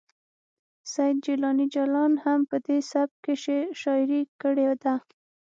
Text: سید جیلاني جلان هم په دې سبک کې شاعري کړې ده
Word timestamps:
سید 0.91 1.15
جیلاني 1.25 1.67
جلان 1.75 2.13
هم 2.23 2.39
په 2.49 2.57
دې 2.65 2.77
سبک 2.91 3.15
کې 3.23 3.33
شاعري 3.81 4.21
کړې 4.41 4.67
ده 4.83 4.95